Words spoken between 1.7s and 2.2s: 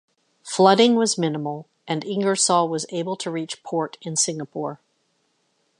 and